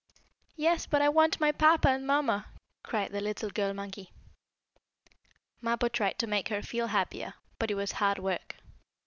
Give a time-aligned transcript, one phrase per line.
[0.55, 2.47] "Yes, but I want my papa and mamma!"
[2.83, 4.11] cried the little girl monkey.
[5.61, 8.55] Mappo tried to make her feel happier, but it was hard work.